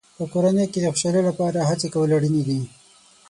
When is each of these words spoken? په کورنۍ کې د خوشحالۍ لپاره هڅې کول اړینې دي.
په 0.17 0.23
کورنۍ 0.33 0.65
کې 0.71 0.79
د 0.81 0.85
خوشحالۍ 0.93 1.21
لپاره 1.29 1.67
هڅې 1.69 1.87
کول 1.93 2.09
اړینې 2.17 2.43
دي. 2.47 2.59